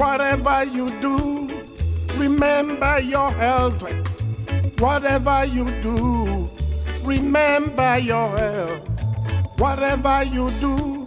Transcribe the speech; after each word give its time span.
Whatever 0.00 0.64
you 0.64 0.88
do, 1.02 1.46
remember 2.16 3.00
your 3.00 3.30
health. 3.32 3.82
Whatever 4.80 5.44
you 5.44 5.66
do, 5.82 6.48
remember 7.04 7.98
your 7.98 8.34
health. 8.34 9.58
Whatever 9.58 10.24
you 10.24 10.48
do, 10.52 11.06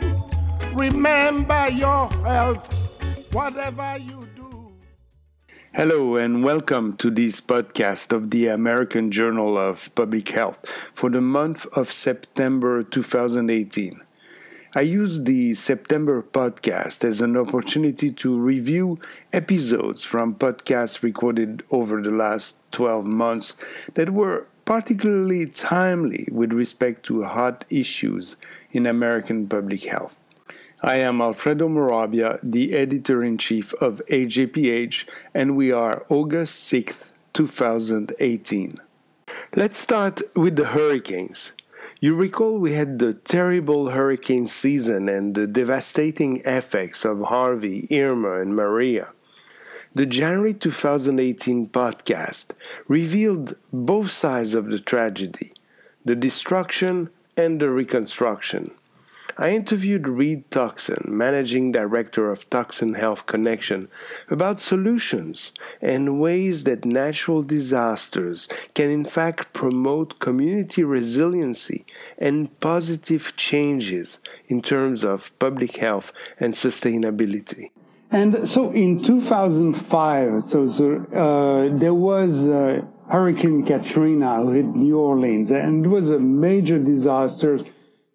remember 0.75 1.71
your 1.71 2.07
health. 2.07 3.33
Whatever 3.33 3.97
you 3.97 4.27
do. 4.35 4.71
Hello, 5.73 6.15
and 6.15 6.43
welcome 6.43 6.95
to 6.97 7.09
this 7.09 7.41
podcast 7.41 8.11
of 8.13 8.29
the 8.29 8.45
American 8.45 9.09
Journal 9.09 9.57
of 9.57 9.89
Public 9.95 10.29
Health 10.29 10.59
for 10.93 11.09
the 11.09 11.19
month 11.19 11.65
of 11.75 11.91
September 11.91 12.83
2018. 12.83 14.02
I 14.75 14.81
use 14.81 15.21
the 15.21 15.53
September 15.53 16.23
podcast 16.23 17.03
as 17.03 17.21
an 17.21 17.37
opportunity 17.37 18.11
to 18.13 18.35
review 18.35 18.97
episodes 19.31 20.03
from 20.03 20.33
podcasts 20.33 21.03
recorded 21.03 21.61
over 21.69 22.01
the 22.01 22.09
last 22.09 22.57
12 22.71 23.05
months 23.05 23.53
that 23.93 24.09
were 24.09 24.47
particularly 24.65 25.45
timely 25.45 26.27
with 26.31 26.53
respect 26.53 27.05
to 27.05 27.21
hot 27.21 27.65
issues 27.69 28.35
in 28.71 28.87
American 28.87 29.47
public 29.47 29.83
health. 29.83 30.17
I 30.81 30.95
am 30.95 31.21
Alfredo 31.21 31.67
Morabia, 31.69 32.39
the 32.41 32.73
editor 32.73 33.23
in 33.23 33.37
chief 33.37 33.75
of 33.75 34.01
AJPH, 34.09 35.07
and 35.35 35.55
we 35.55 35.71
are 35.71 36.03
August 36.09 36.73
6th, 36.73 37.09
2018. 37.33 38.79
Let's 39.55 39.77
start 39.77 40.21
with 40.35 40.55
the 40.55 40.65
hurricanes. 40.65 41.51
You 42.03 42.15
recall 42.15 42.57
we 42.59 42.73
had 42.73 42.99
the 42.99 43.13
terrible 43.13 43.91
hurricane 43.91 44.47
season 44.47 45.07
and 45.07 45.35
the 45.35 45.47
devastating 45.47 46.41
effects 46.43 47.05
of 47.05 47.21
Harvey, 47.21 47.87
Irma, 47.89 48.41
and 48.41 48.53
Maria. 48.53 49.13
The 49.95 50.05
January 50.05 50.53
2018 50.53 51.69
podcast 51.69 52.47
revealed 52.89 53.55
both 53.71 54.11
sides 54.11 54.53
of 54.53 54.65
the 54.65 54.79
tragedy 54.79 55.53
the 56.03 56.13
destruction 56.13 57.09
and 57.37 57.61
the 57.61 57.69
reconstruction. 57.69 58.71
I 59.37 59.51
interviewed 59.51 60.07
Reed 60.07 60.49
Tuckson, 60.51 61.03
Managing 61.07 61.71
Director 61.71 62.31
of 62.31 62.49
Tuckson 62.49 62.93
Health 62.93 63.25
Connection, 63.25 63.89
about 64.29 64.59
solutions 64.59 65.51
and 65.81 66.21
ways 66.21 66.65
that 66.65 66.85
natural 66.85 67.41
disasters 67.41 68.47
can 68.75 68.89
in 68.91 69.05
fact 69.05 69.53
promote 69.53 70.19
community 70.19 70.83
resiliency 70.83 71.85
and 72.17 72.59
positive 72.59 73.35
changes 73.35 74.19
in 74.47 74.61
terms 74.61 75.03
of 75.03 75.37
public 75.39 75.77
health 75.77 76.11
and 76.39 76.53
sustainability. 76.53 77.71
And 78.11 78.47
so 78.47 78.71
in 78.71 79.01
2005, 79.01 80.43
so, 80.43 80.67
so 80.67 81.03
uh, 81.11 81.75
there 81.75 81.95
was 81.95 82.47
uh, 82.47 82.83
Hurricane 83.09 83.65
Katrina 83.65 84.35
who 84.43 84.51
hit 84.51 84.65
New 84.65 84.99
Orleans, 84.99 85.49
and 85.49 85.83
it 85.83 85.89
was 85.89 86.11
a 86.11 86.19
major 86.19 86.77
disaster 86.77 87.59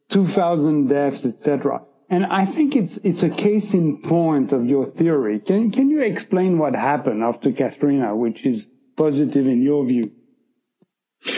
2,000 0.08 0.88
deaths, 0.88 1.24
etc. 1.24 1.82
And 2.10 2.24
I 2.26 2.46
think 2.46 2.74
it's 2.74 2.96
it's 2.98 3.22
a 3.22 3.28
case 3.28 3.74
in 3.74 4.00
point 4.00 4.52
of 4.52 4.66
your 4.66 4.86
theory. 4.86 5.40
Can 5.40 5.70
can 5.70 5.90
you 5.90 6.00
explain 6.00 6.58
what 6.58 6.74
happened 6.74 7.22
after 7.22 7.52
Katrina, 7.52 8.16
which 8.16 8.46
is 8.46 8.66
positive 8.96 9.46
in 9.46 9.60
your 9.62 9.84
view? 9.84 10.10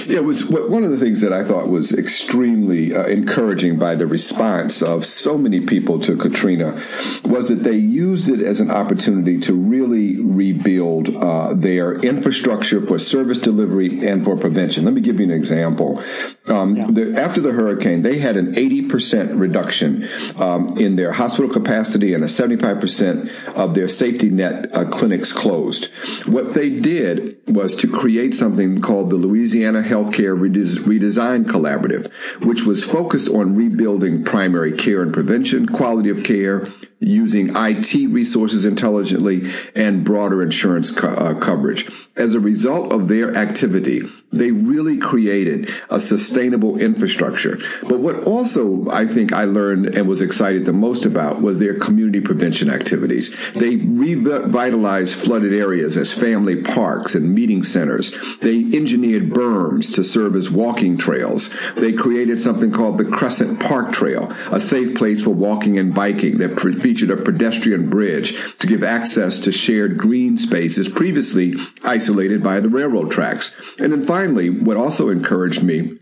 Yeah, 0.07 0.19
it 0.19 0.25
was 0.25 0.45
one 0.45 0.85
of 0.85 0.91
the 0.91 0.99
things 0.99 1.23
that 1.23 1.33
I 1.33 1.43
thought 1.43 1.69
was 1.69 1.97
extremely 1.97 2.95
uh, 2.95 3.07
encouraging 3.07 3.79
by 3.79 3.95
the 3.95 4.07
response 4.07 4.83
of 4.83 5.07
so 5.07 5.39
many 5.39 5.61
people 5.61 5.99
to 6.01 6.17
Katrina 6.17 6.79
was 7.25 7.49
that 7.49 7.63
they 7.63 7.77
used 7.77 8.29
it 8.29 8.43
as 8.43 8.61
an 8.61 8.71
opportunity 8.71 9.41
to 9.41 9.55
really 9.55 10.21
rebuild 10.21 11.17
uh, 11.17 11.55
their 11.55 11.95
infrastructure 11.95 12.85
for 12.85 12.99
service 12.99 13.39
delivery 13.39 14.07
and 14.07 14.23
for 14.23 14.37
prevention. 14.37 14.85
Let 14.85 14.93
me 14.93 15.01
give 15.01 15.19
you 15.19 15.25
an 15.25 15.33
example. 15.33 16.03
Um, 16.47 16.77
yeah. 16.77 16.87
the, 16.91 17.19
after 17.19 17.41
the 17.41 17.53
hurricane, 17.53 18.03
they 18.03 18.19
had 18.19 18.37
an 18.37 18.55
80% 18.55 19.41
reduction 19.41 20.07
um, 20.39 20.77
in 20.77 20.97
their 20.97 21.13
hospital 21.13 21.51
capacity 21.51 22.13
and 22.13 22.23
a 22.23 22.27
75% 22.27 23.55
of 23.55 23.75
their 23.75 23.89
safety 23.89 24.29
net 24.29 24.77
uh, 24.77 24.85
clinics 24.85 25.33
closed. 25.33 25.87
What 26.27 26.53
they 26.53 26.69
did 26.69 27.39
was 27.47 27.75
to 27.77 27.89
create 27.89 28.35
something 28.35 28.83
called 28.83 29.09
the 29.09 29.17
Louisiana 29.17 29.70
Louisiana 29.71 29.89
Healthcare 29.89 30.37
Redesign 30.37 31.45
Collaborative, 31.45 32.11
which 32.45 32.65
was 32.65 32.85
focused 32.85 33.29
on 33.29 33.55
rebuilding 33.55 34.25
primary 34.25 34.73
care 34.73 35.01
and 35.01 35.13
prevention, 35.13 35.67
quality 35.67 36.11
of 36.11 36.25
care, 36.25 36.67
using 37.01 37.51
IT 37.57 37.95
resources 38.11 38.65
intelligently, 38.65 39.51
and 39.75 40.05
broader 40.05 40.43
insurance 40.43 40.91
co- 40.91 41.09
uh, 41.09 41.35
coverage. 41.35 41.91
As 42.17 42.35
a 42.35 42.41
result 42.41 42.93
of 42.93 43.09
their 43.09 43.35
activity, 43.35 44.03
they 44.33 44.53
really 44.53 44.99
created 44.99 45.71
a 45.89 45.99
sustainable 45.99 46.79
infrastructure. 46.79 47.59
But 47.89 48.01
what 48.01 48.25
also 48.25 48.89
I 48.91 49.07
think 49.07 49.33
I 49.33 49.45
learned 49.45 49.87
and 49.87 50.07
was 50.07 50.21
excited 50.21 50.67
the 50.67 50.73
most 50.73 51.05
about 51.05 51.41
was 51.41 51.59
their 51.59 51.79
community 51.79 52.21
prevention 52.21 52.71
activities. 52.71 53.35
They 53.55 53.77
revitalized 53.77 55.25
flooded 55.25 55.53
areas 55.53 55.97
as 55.97 56.19
family 56.19 56.63
parks 56.63 57.15
and 57.15 57.35
meeting 57.35 57.65
centers. 57.65 58.15
They 58.39 58.59
engineered 58.59 59.31
berms 59.31 59.95
to 59.95 60.05
serve 60.05 60.37
as 60.37 60.51
walking 60.51 60.97
trails. 60.97 61.51
They 61.75 61.93
created 61.93 62.41
something 62.41 62.71
called 62.71 62.99
the 62.99 63.05
Crescent 63.05 63.61
Park 63.61 63.93
Trail, 63.93 64.33
a 64.53 64.61
safe 64.61 64.97
place 64.97 65.25
for 65.25 65.31
walking 65.31 65.79
and 65.79 65.95
biking 65.95 66.39
that 66.39 66.57
featured 66.91 67.11
a 67.11 67.17
pedestrian 67.17 67.89
bridge 67.91 68.57
to 68.59 68.67
give 68.67 68.83
access 68.83 69.39
to 69.39 69.53
shared 69.53 69.97
green 69.99 70.37
spaces 70.37 70.89
previously 70.89 71.55
isolated 71.85 72.43
by 72.43 72.59
the 72.59 72.69
railroad 72.69 73.11
tracks. 73.11 73.55
And 73.79 73.93
then 73.93 74.03
finally, 74.03 74.31
finally, 74.31 74.51
what 74.51 74.77
also 74.77 75.09
encouraged 75.09 75.63
me 75.63 75.99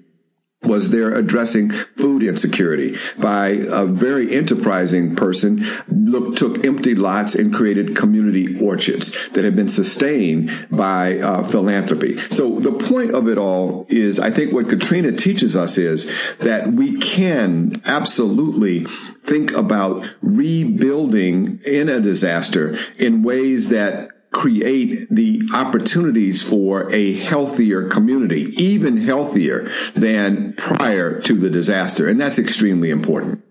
was 0.69 0.91
there 0.91 1.15
addressing 1.15 1.71
food 1.71 2.23
insecurity 2.23 2.97
by 3.19 3.49
a 3.49 3.87
very 3.87 4.35
enterprising 4.35 5.17
person 5.17 5.65
look, 5.89 6.37
took 6.37 6.65
empty 6.65 6.95
lots 6.95 7.35
and 7.35 7.53
created 7.53 7.97
community 7.97 8.61
orchards 8.61 9.29
that 9.31 9.45
have 9.45 9.57
been 9.57 9.69
sustained 9.69 10.51
by 10.71 11.19
uh, 11.19 11.43
philanthropy. 11.43 12.19
So 12.31 12.59
the 12.59 12.73
point 12.73 13.15
of 13.15 13.29
it 13.29 13.39
all 13.39 13.87
is 13.89 14.19
i 14.21 14.31
think 14.31 14.53
what 14.53 14.69
katrina 14.69 15.13
teaches 15.13 15.57
us 15.57 15.79
is 15.79 16.11
that 16.39 16.73
we 16.73 16.99
can 16.99 17.73
absolutely 17.85 18.85
think 18.85 19.53
about 19.53 20.07
rebuilding 20.23 21.61
in 21.65 21.89
a 21.89 22.01
disaster 22.01 22.77
in 22.99 23.23
ways 23.23 23.69
that 23.71 24.11
create 24.31 25.09
the 25.11 25.43
opportunities 25.55 26.49
for 26.49 26.91
a 26.93 27.15
healthier 27.15 27.89
community, 27.89 28.53
even 28.63 28.97
healthier 28.97 29.71
than 29.95 30.53
prior 30.55 31.21
to 31.23 31.35
the 31.35 31.51
disaster. 31.51 32.09
And 32.09 32.21
that's 32.21 32.39
extremely 32.39 32.91
important. 32.91 33.45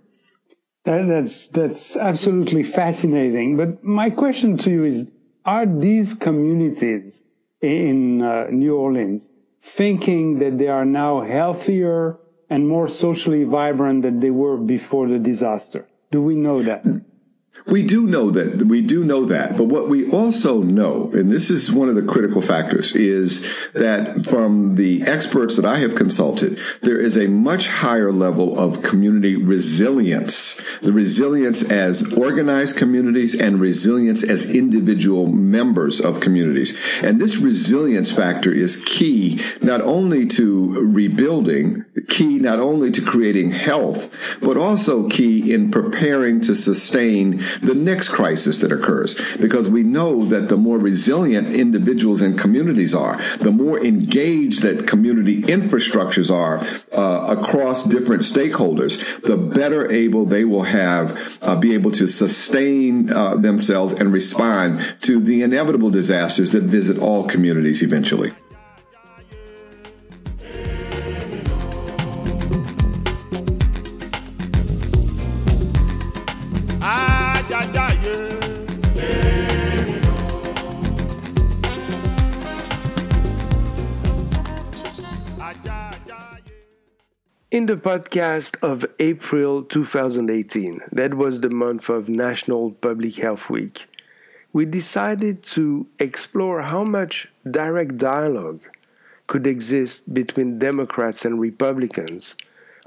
That, 0.83 1.07
that's, 1.07 1.47
that's 1.47 1.97
absolutely 1.97 2.63
fascinating. 2.63 3.57
But 3.57 3.83
my 3.83 4.09
question 4.09 4.57
to 4.59 4.69
you 4.69 4.85
is, 4.85 5.11
are 5.45 5.65
these 5.65 6.13
communities 6.13 7.23
in 7.61 8.21
uh, 8.21 8.47
New 8.51 8.75
Orleans 8.75 9.29
thinking 9.61 10.39
that 10.39 10.57
they 10.57 10.67
are 10.67 10.85
now 10.85 11.21
healthier 11.21 12.19
and 12.49 12.67
more 12.67 12.87
socially 12.87 13.43
vibrant 13.43 14.03
than 14.03 14.19
they 14.19 14.29
were 14.29 14.57
before 14.57 15.07
the 15.07 15.19
disaster? 15.19 15.87
Do 16.11 16.21
we 16.21 16.35
know 16.35 16.63
that? 16.63 16.85
We 17.65 17.83
do 17.83 18.07
know 18.07 18.29
that. 18.31 18.65
We 18.65 18.81
do 18.81 19.03
know 19.03 19.25
that. 19.25 19.57
But 19.57 19.65
what 19.65 19.89
we 19.89 20.09
also 20.09 20.61
know, 20.61 21.11
and 21.13 21.31
this 21.31 21.49
is 21.49 21.71
one 21.71 21.89
of 21.89 21.95
the 21.95 22.01
critical 22.01 22.41
factors, 22.41 22.95
is 22.95 23.45
that 23.73 24.25
from 24.25 24.75
the 24.75 25.03
experts 25.03 25.55
that 25.55 25.65
I 25.65 25.79
have 25.79 25.95
consulted, 25.95 26.59
there 26.81 26.99
is 26.99 27.17
a 27.17 27.27
much 27.27 27.67
higher 27.67 28.11
level 28.11 28.57
of 28.57 28.83
community 28.83 29.35
resilience. 29.35 30.61
The 30.81 30.93
resilience 30.93 31.63
as 31.63 32.13
organized 32.13 32.77
communities 32.77 33.35
and 33.35 33.59
resilience 33.59 34.23
as 34.23 34.49
individual 34.49 35.27
members 35.27 35.99
of 35.99 36.19
communities. 36.19 36.77
And 37.01 37.19
this 37.19 37.37
resilience 37.37 38.11
factor 38.11 38.51
is 38.51 38.83
key 38.85 39.41
not 39.61 39.81
only 39.81 40.25
to 40.27 40.89
rebuilding, 40.89 41.85
key 42.07 42.39
not 42.39 42.59
only 42.59 42.91
to 42.91 43.01
creating 43.01 43.51
health, 43.51 44.37
but 44.41 44.57
also 44.57 45.09
key 45.09 45.53
in 45.53 45.71
preparing 45.71 46.41
to 46.41 46.55
sustain 46.55 47.43
the 47.61 47.75
next 47.75 48.09
crisis 48.09 48.59
that 48.59 48.71
occurs. 48.71 49.15
Because 49.37 49.69
we 49.69 49.83
know 49.83 50.25
that 50.25 50.49
the 50.49 50.57
more 50.57 50.77
resilient 50.77 51.55
individuals 51.55 52.21
and 52.21 52.37
communities 52.37 52.93
are, 52.93 53.17
the 53.37 53.51
more 53.51 53.83
engaged 53.83 54.61
that 54.63 54.87
community 54.87 55.41
infrastructures 55.43 56.33
are 56.33 56.59
uh, 56.97 57.35
across 57.37 57.83
different 57.83 58.23
stakeholders, 58.23 59.21
the 59.21 59.37
better 59.37 59.91
able 59.91 60.25
they 60.25 60.45
will 60.45 60.63
have 60.63 61.37
uh, 61.41 61.55
be 61.55 61.73
able 61.73 61.91
to 61.91 62.07
sustain 62.07 63.11
uh, 63.11 63.35
themselves 63.35 63.93
and 63.93 64.11
respond 64.11 64.81
to 65.01 65.19
the 65.19 65.41
inevitable 65.41 65.89
disasters 65.89 66.51
that 66.51 66.63
visit 66.63 66.97
all 66.97 67.27
communities 67.27 67.81
eventually. 67.81 68.33
In 87.49 87.67
the 87.67 87.77
podcast 87.77 88.61
of 88.61 88.85
April 88.99 89.63
2018, 89.63 90.81
that 90.91 91.13
was 91.13 91.39
the 91.39 91.49
month 91.49 91.87
of 91.87 92.09
National 92.09 92.73
Public 92.73 93.15
Health 93.15 93.49
Week, 93.49 93.87
we 94.51 94.65
decided 94.65 95.43
to 95.43 95.87
explore 95.97 96.63
how 96.63 96.83
much 96.83 97.29
direct 97.49 97.95
dialogue 97.95 98.59
could 99.27 99.47
exist 99.47 100.13
between 100.13 100.59
Democrats 100.59 101.23
and 101.23 101.39
Republicans 101.39 102.35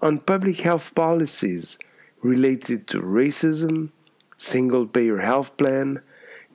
on 0.01 0.19
public 0.19 0.61
health 0.61 0.95
policies 0.95 1.79
related 2.21 2.87
to 2.89 3.01
racism, 3.01 3.89
single 4.37 4.87
payer 4.87 5.21
health 5.21 5.57
plan, 5.57 6.03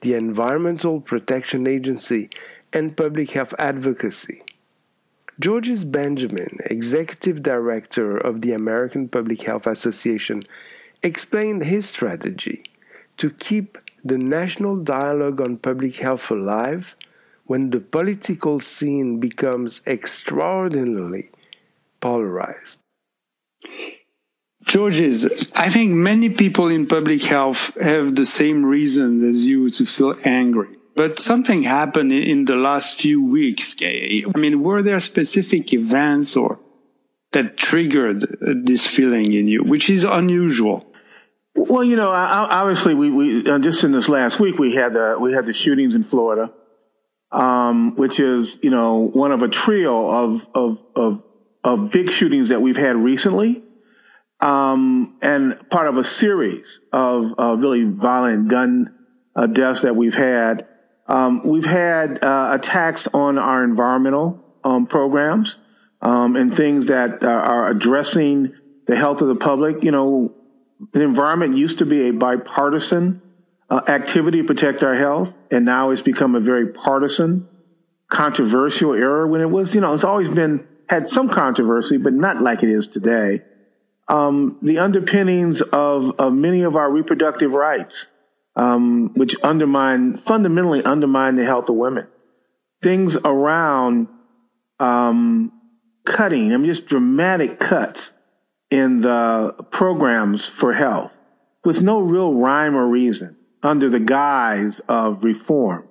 the 0.02 0.14
Environmental 0.14 1.00
Protection 1.00 1.66
Agency, 1.66 2.30
and 2.72 2.96
public 2.96 3.32
health 3.32 3.52
advocacy. 3.58 4.44
Georges 5.38 5.84
Benjamin, 5.84 6.58
Executive 6.64 7.42
Director 7.42 8.16
of 8.16 8.40
the 8.40 8.52
American 8.52 9.08
Public 9.08 9.42
Health 9.42 9.66
Association, 9.66 10.42
explained 11.02 11.64
his 11.64 11.86
strategy 11.88 12.64
to 13.18 13.30
keep 13.30 13.76
the 14.02 14.16
national 14.16 14.76
dialogue 14.76 15.40
on 15.40 15.58
public 15.58 15.96
health 15.96 16.30
alive 16.30 16.94
when 17.44 17.70
the 17.70 17.80
political 17.80 18.60
scene 18.60 19.20
becomes 19.20 19.82
extraordinarily 19.86 21.30
polarized. 22.00 22.78
Georges, 24.62 25.52
I 25.54 25.68
think 25.68 25.92
many 25.92 26.30
people 26.30 26.68
in 26.68 26.86
public 26.86 27.22
health 27.22 27.72
have 27.80 28.16
the 28.16 28.26
same 28.26 28.64
reason 28.64 29.28
as 29.28 29.44
you 29.44 29.70
to 29.70 29.84
feel 29.84 30.18
angry. 30.24 30.75
But 30.96 31.18
something 31.18 31.62
happened 31.62 32.12
in 32.12 32.46
the 32.46 32.56
last 32.56 33.00
few 33.00 33.22
weeks. 33.22 33.76
I 33.82 34.24
mean, 34.34 34.62
were 34.62 34.82
there 34.82 34.98
specific 35.00 35.72
events 35.72 36.36
or 36.36 36.58
that 37.32 37.56
triggered 37.56 38.38
this 38.40 38.86
feeling 38.86 39.32
in 39.34 39.46
you, 39.46 39.62
which 39.62 39.90
is 39.90 40.04
unusual? 40.04 40.86
Well, 41.54 41.84
you 41.84 41.96
know, 41.96 42.10
obviously, 42.10 42.94
we, 42.94 43.10
we 43.10 43.46
uh, 43.46 43.58
just 43.58 43.84
in 43.84 43.92
this 43.92 44.08
last 44.08 44.40
week 44.40 44.58
we 44.58 44.74
had 44.74 44.94
the 44.94 45.16
we 45.20 45.32
had 45.32 45.46
the 45.46 45.52
shootings 45.52 45.94
in 45.94 46.02
Florida, 46.02 46.52
um, 47.30 47.94
which 47.96 48.18
is 48.18 48.58
you 48.62 48.70
know 48.70 49.10
one 49.12 49.32
of 49.32 49.42
a 49.42 49.48
trio 49.48 50.10
of 50.10 50.46
of 50.54 50.78
of, 50.94 51.22
of 51.62 51.90
big 51.90 52.10
shootings 52.10 52.48
that 52.48 52.60
we've 52.60 52.76
had 52.76 52.96
recently 52.96 53.62
um, 54.40 55.16
and 55.22 55.58
part 55.70 55.88
of 55.88 55.96
a 55.96 56.04
series 56.04 56.80
of 56.92 57.34
uh, 57.38 57.56
really 57.56 57.84
violent 57.84 58.48
gun 58.48 58.94
uh, 59.34 59.46
deaths 59.46 59.82
that 59.82 59.96
we've 59.96 60.14
had. 60.14 60.66
Um, 61.08 61.42
we've 61.44 61.64
had 61.64 62.22
uh, 62.22 62.50
attacks 62.52 63.06
on 63.08 63.38
our 63.38 63.62
environmental 63.62 64.44
um, 64.64 64.86
programs 64.86 65.56
um, 66.02 66.36
and 66.36 66.56
things 66.56 66.86
that 66.86 67.22
are 67.22 67.70
addressing 67.70 68.54
the 68.86 68.96
health 68.96 69.20
of 69.20 69.28
the 69.28 69.36
public. 69.36 69.82
You 69.82 69.92
know, 69.92 70.34
the 70.92 71.02
environment 71.02 71.56
used 71.56 71.78
to 71.78 71.86
be 71.86 72.08
a 72.08 72.12
bipartisan 72.12 73.22
uh, 73.70 73.80
activity 73.88 74.42
to 74.42 74.44
protect 74.46 74.82
our 74.82 74.94
health, 74.94 75.32
and 75.50 75.64
now 75.64 75.90
it's 75.90 76.02
become 76.02 76.34
a 76.34 76.40
very 76.40 76.72
partisan, 76.72 77.48
controversial 78.08 78.94
era. 78.94 79.26
When 79.28 79.40
it 79.40 79.50
was, 79.50 79.74
you 79.74 79.80
know, 79.80 79.94
it's 79.94 80.04
always 80.04 80.28
been 80.28 80.66
had 80.88 81.08
some 81.08 81.28
controversy, 81.28 81.96
but 81.96 82.12
not 82.12 82.40
like 82.40 82.62
it 82.62 82.68
is 82.68 82.86
today 82.88 83.42
um, 84.08 84.58
the 84.62 84.78
underpinnings 84.78 85.60
of, 85.60 86.12
of 86.18 86.32
many 86.32 86.62
of 86.62 86.76
our 86.76 86.90
reproductive 86.90 87.52
rights, 87.52 88.06
um, 88.56 89.12
which 89.14 89.36
undermine, 89.42 90.16
fundamentally 90.16 90.82
undermine 90.82 91.36
the 91.36 91.44
health 91.44 91.68
of 91.68 91.76
women. 91.76 92.06
Things 92.82 93.16
around 93.16 94.08
um, 94.80 95.52
cutting, 96.04 96.52
I 96.52 96.56
mean, 96.56 96.66
just 96.66 96.86
dramatic 96.86 97.58
cuts 97.60 98.12
in 98.70 99.02
the 99.02 99.54
programs 99.70 100.44
for 100.44 100.72
health 100.72 101.12
with 101.64 101.80
no 101.80 102.00
real 102.00 102.34
rhyme 102.34 102.74
or 102.74 102.86
reason 102.86 103.36
under 103.62 103.88
the 103.88 104.00
guise 104.00 104.80
of 104.88 105.22
reform. 105.24 105.88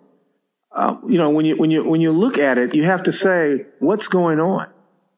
Uh, 0.72 0.98
you 1.08 1.18
know, 1.18 1.30
when 1.30 1.46
you 1.46 1.56
when 1.56 1.72
you 1.72 1.84
when 1.88 2.02
you 2.02 2.12
look 2.12 2.38
at 2.38 2.58
it, 2.58 2.76
you 2.76 2.84
have 2.84 3.04
to 3.04 3.14
say 3.14 3.66
what's 3.80 4.10
going 4.10 4.42
on 4.42 4.68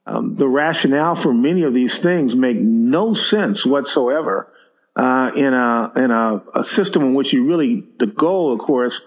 um, 0.08 0.36
the 0.36 0.48
rationale 0.48 1.16
for 1.16 1.34
many 1.34 1.64
of 1.64 1.74
these 1.74 2.00
things 2.00 2.34
make 2.34 2.58
no 2.58 3.14
sense 3.14 3.66
whatsoever 3.66 4.48
uh, 4.98 5.32
in 5.36 5.54
a 5.54 5.92
in 5.96 6.12
a, 6.12 6.44
a, 6.56 6.64
system 6.64 7.04
in 7.04 7.14
which 7.14 7.32
you 7.32 7.46
really 7.46 7.84
the 8.00 8.08
goal, 8.08 8.52
of 8.52 8.60
course, 8.60 9.02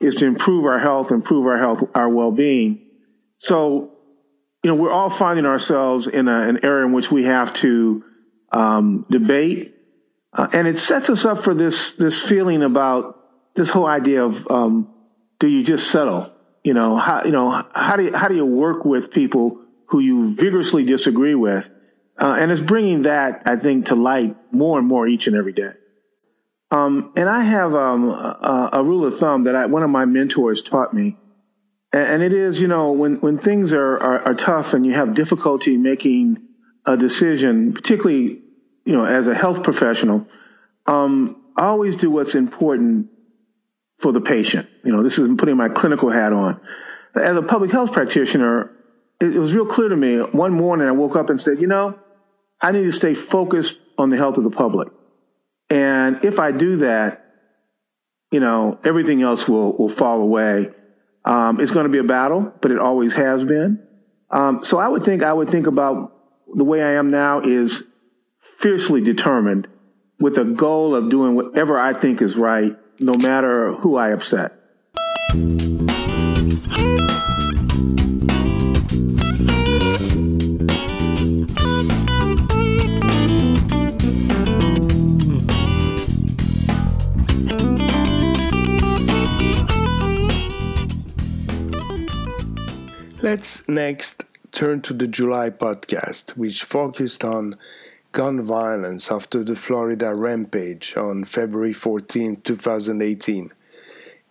is 0.00 0.16
to 0.16 0.26
improve 0.26 0.64
our 0.64 0.78
health, 0.78 1.12
improve 1.12 1.46
our 1.46 1.56
health, 1.56 1.84
our 1.94 2.08
well 2.08 2.32
being. 2.32 2.80
So, 3.38 3.92
you 4.64 4.70
know, 4.70 4.74
we're 4.74 4.90
all 4.90 5.08
finding 5.08 5.46
ourselves 5.46 6.08
in 6.08 6.26
a, 6.26 6.48
an 6.48 6.64
area 6.64 6.84
in 6.84 6.92
which 6.92 7.12
we 7.12 7.24
have 7.24 7.54
to 7.54 8.04
um, 8.50 9.06
debate, 9.08 9.76
uh, 10.32 10.48
and 10.52 10.66
it 10.66 10.80
sets 10.80 11.08
us 11.08 11.24
up 11.24 11.44
for 11.44 11.54
this 11.54 11.92
this 11.92 12.20
feeling 12.20 12.64
about 12.64 13.16
this 13.54 13.70
whole 13.70 13.86
idea 13.86 14.24
of 14.24 14.50
um, 14.50 14.92
do 15.38 15.46
you 15.46 15.62
just 15.62 15.90
settle? 15.90 16.32
You 16.64 16.74
know, 16.74 16.96
how 16.96 17.22
you 17.24 17.30
know 17.30 17.64
how 17.72 17.94
do 17.94 18.04
you, 18.04 18.16
how 18.16 18.26
do 18.26 18.34
you 18.34 18.44
work 18.44 18.84
with 18.84 19.12
people? 19.12 19.62
who 19.86 20.00
you 20.00 20.34
vigorously 20.34 20.84
disagree 20.84 21.34
with. 21.34 21.70
Uh, 22.18 22.36
and 22.38 22.50
it's 22.50 22.60
bringing 22.60 23.02
that, 23.02 23.42
I 23.44 23.56
think, 23.56 23.86
to 23.86 23.94
light 23.94 24.36
more 24.52 24.78
and 24.78 24.88
more 24.88 25.06
each 25.06 25.26
and 25.26 25.36
every 25.36 25.52
day. 25.52 25.72
Um, 26.70 27.12
and 27.14 27.28
I 27.28 27.42
have 27.42 27.74
um, 27.74 28.08
a, 28.08 28.70
a, 28.72 28.82
rule 28.82 29.04
of 29.04 29.18
thumb 29.18 29.44
that 29.44 29.54
I, 29.54 29.66
one 29.66 29.82
of 29.82 29.90
my 29.90 30.04
mentors 30.04 30.62
taught 30.62 30.92
me. 30.92 31.16
And, 31.92 32.08
and 32.08 32.22
it 32.22 32.32
is, 32.32 32.60
you 32.60 32.66
know, 32.66 32.90
when, 32.90 33.20
when 33.20 33.38
things 33.38 33.72
are, 33.72 33.96
are, 33.98 34.20
are, 34.28 34.34
tough 34.34 34.74
and 34.74 34.84
you 34.84 34.92
have 34.94 35.14
difficulty 35.14 35.76
making 35.76 36.38
a 36.84 36.96
decision, 36.96 37.72
particularly, 37.72 38.42
you 38.84 38.92
know, 38.92 39.04
as 39.04 39.28
a 39.28 39.34
health 39.34 39.62
professional, 39.62 40.26
um, 40.86 41.40
I 41.56 41.66
always 41.66 41.96
do 41.96 42.10
what's 42.10 42.34
important 42.34 43.10
for 43.98 44.10
the 44.10 44.20
patient. 44.20 44.68
You 44.84 44.92
know, 44.92 45.04
this 45.04 45.18
is 45.18 45.28
putting 45.38 45.56
my 45.56 45.68
clinical 45.68 46.10
hat 46.10 46.32
on. 46.32 46.60
As 47.14 47.36
a 47.36 47.42
public 47.42 47.70
health 47.70 47.92
practitioner, 47.92 48.72
it, 49.20 49.36
it 49.36 49.38
was 49.38 49.54
real 49.54 49.66
clear 49.66 49.88
to 49.88 49.96
me. 49.96 50.18
One 50.18 50.52
morning 50.52 50.88
I 50.88 50.92
woke 50.92 51.14
up 51.14 51.30
and 51.30 51.40
said, 51.40 51.60
you 51.60 51.68
know, 51.68 51.96
I 52.60 52.72
need 52.72 52.84
to 52.84 52.92
stay 52.92 53.14
focused 53.14 53.78
on 53.98 54.10
the 54.10 54.16
health 54.16 54.36
of 54.38 54.44
the 54.44 54.50
public. 54.50 54.88
And 55.70 56.24
if 56.24 56.38
I 56.38 56.52
do 56.52 56.76
that, 56.78 57.24
you 58.30 58.40
know, 58.40 58.78
everything 58.84 59.22
else 59.22 59.48
will, 59.48 59.76
will 59.76 59.88
fall 59.88 60.20
away. 60.20 60.70
Um, 61.24 61.60
it's 61.60 61.72
going 61.72 61.84
to 61.84 61.90
be 61.90 61.98
a 61.98 62.04
battle, 62.04 62.52
but 62.60 62.70
it 62.70 62.78
always 62.78 63.14
has 63.14 63.44
been. 63.44 63.86
Um, 64.30 64.64
so 64.64 64.78
I 64.78 64.88
would 64.88 65.04
think, 65.04 65.22
I 65.22 65.32
would 65.32 65.48
think 65.48 65.66
about 65.66 66.12
the 66.54 66.64
way 66.64 66.82
I 66.82 66.92
am 66.92 67.10
now 67.10 67.40
is 67.40 67.82
fiercely 68.58 69.00
determined 69.00 69.68
with 70.18 70.38
a 70.38 70.44
goal 70.44 70.94
of 70.94 71.10
doing 71.10 71.34
whatever 71.34 71.78
I 71.78 71.92
think 71.92 72.22
is 72.22 72.36
right, 72.36 72.76
no 73.00 73.14
matter 73.14 73.74
who 73.74 73.96
I 73.96 74.12
upset. 74.12 74.52
Let's 93.26 93.68
next 93.68 94.22
turn 94.52 94.82
to 94.82 94.94
the 94.94 95.08
July 95.08 95.50
podcast, 95.50 96.36
which 96.36 96.62
focused 96.62 97.24
on 97.24 97.56
gun 98.12 98.40
violence 98.40 99.10
after 99.10 99.42
the 99.42 99.56
Florida 99.56 100.14
rampage 100.14 100.96
on 100.96 101.24
February 101.24 101.72
14, 101.72 102.36
2018. 102.42 103.52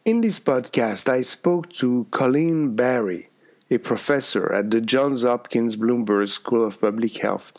In 0.05 0.21
this 0.21 0.39
podcast, 0.39 1.09
I 1.09 1.23
spoke 1.23 1.73
to 1.73 2.07
Colleen 2.11 2.77
Barry, 2.77 3.27
a 3.69 3.79
professor 3.79 4.49
at 4.53 4.71
the 4.71 4.79
Johns 4.79 5.23
Hopkins 5.23 5.75
Bloomberg 5.75 6.29
School 6.29 6.65
of 6.65 6.79
Public 6.79 7.17
Health, 7.17 7.51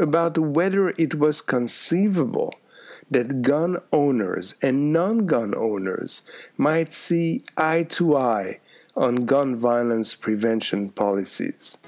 about 0.00 0.38
whether 0.38 0.88
it 0.96 1.16
was 1.16 1.42
conceivable 1.42 2.54
that 3.10 3.42
gun 3.42 3.76
owners 3.92 4.54
and 4.62 4.90
non 4.90 5.26
gun 5.26 5.54
owners 5.54 6.22
might 6.56 6.94
see 6.94 7.42
eye 7.58 7.82
to 7.90 8.16
eye 8.16 8.60
on 8.98 9.24
gun 9.24 9.56
violence 9.56 10.14
prevention 10.14 10.90
policies. 10.90 11.78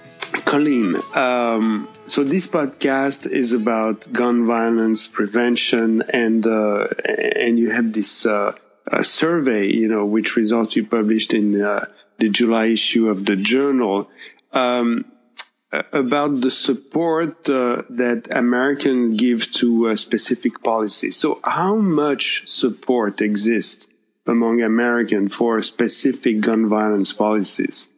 Colleen, 0.44 0.96
um, 1.14 1.88
so 2.06 2.22
this 2.22 2.46
podcast 2.46 3.26
is 3.26 3.52
about 3.52 4.12
gun 4.12 4.46
violence 4.46 5.08
prevention, 5.08 6.02
and 6.10 6.46
uh, 6.46 6.86
and 7.36 7.58
you 7.58 7.70
have 7.70 7.92
this 7.92 8.24
uh, 8.24 8.52
survey, 9.02 9.66
you 9.66 9.88
know, 9.88 10.06
which 10.06 10.36
results 10.36 10.76
you 10.76 10.86
published 10.86 11.34
in 11.34 11.60
uh, 11.60 11.86
the 12.18 12.28
July 12.28 12.66
issue 12.66 13.08
of 13.08 13.26
the 13.26 13.36
journal. 13.36 14.08
Um, 14.52 15.04
about 15.92 16.40
the 16.40 16.50
support 16.50 17.48
uh, 17.48 17.82
that 17.88 18.26
Americans 18.32 19.20
give 19.20 19.52
to 19.52 19.86
a 19.86 19.96
specific 19.96 20.64
policy. 20.64 21.12
So, 21.12 21.38
how 21.44 21.76
much 21.76 22.42
support 22.48 23.20
exists 23.20 23.86
among 24.26 24.62
Americans 24.62 25.34
for 25.34 25.60
specific 25.62 26.40
gun 26.40 26.68
violence 26.68 27.12
policies? 27.12 27.88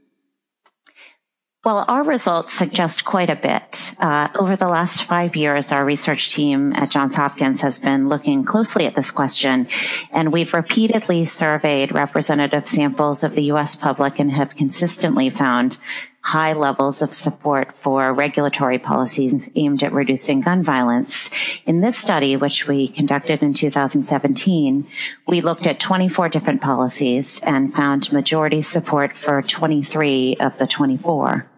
Well, 1.64 1.85
our 1.87 2.02
results 2.02 2.55
suggest 2.55 3.05
quite 3.05 3.31
a 3.31 3.37
bit. 3.37 3.95
Uh, 4.00 4.26
over 4.37 4.57
the 4.57 4.67
last 4.67 5.05
five 5.05 5.37
years, 5.37 5.71
our 5.71 5.85
research 5.85 6.35
team 6.35 6.73
at 6.73 6.91
Johns 6.91 7.14
Hopkins 7.14 7.61
has 7.61 7.79
been 7.79 8.09
looking 8.09 8.45
closely 8.45 8.85
at 8.87 8.97
this 8.97 9.12
question, 9.12 9.69
and 10.11 10.33
we've 10.33 10.55
repeatedly 10.55 11.25
surveyed 11.25 11.93
representative 11.93 12.67
samples 12.67 13.23
of 13.23 13.37
the 13.37 13.45
U.S. 13.45 13.76
public 13.76 14.19
and 14.19 14.33
have 14.33 14.57
consistently 14.57 15.31
found 15.31 15.79
high 16.23 16.52
levels 16.52 17.02
of 17.02 17.12
support 17.12 17.75
for 17.75 18.14
regulatory 18.14 18.79
policies 18.79 19.50
aimed 19.57 19.83
at 19.83 19.93
reducing 19.93 20.41
gun 20.41 20.62
violence. 20.62 21.31
In 21.67 21.81
this 21.81 21.99
study, 21.99 22.37
which 22.37 22.69
we 22.69 22.87
conducted 22.88 23.43
in 23.43 23.55
2017, 23.55 24.87
we 25.26 25.41
looked 25.41 25.67
at 25.67 25.81
24 25.81 26.29
different 26.29 26.62
policies 26.62 27.41
and 27.43 27.75
found 27.75 28.12
majority 28.12 28.62
support 28.62 29.17
for 29.17 29.43
23 29.43 30.37
of 30.38 30.57
the 30.59 30.67
24. 30.67 31.50